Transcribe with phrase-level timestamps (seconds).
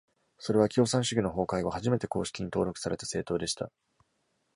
[0.39, 3.71] それは、共産主義の崩壊後、初めて公式に登録された政党でした。